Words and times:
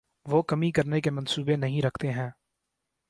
وہ 0.25 0.41
کمی 0.41 0.71
کرنے 0.71 1.01
کے 1.01 1.09
منصوبے 1.09 1.55
نہیں 1.55 1.81
رکھتے 1.81 2.11
ہیں 2.11 2.29